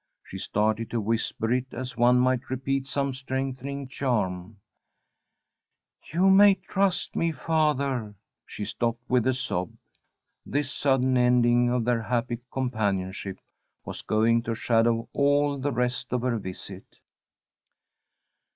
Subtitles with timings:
[0.23, 4.57] She started to whisper it as one might repeat some strengthening charm:
[6.11, 8.15] "You may trust me, fathah"
[8.47, 9.75] She stopped with a sob.
[10.43, 13.37] This sudden ending of their happy companionship
[13.85, 16.97] was going to shadow all the rest of her visit.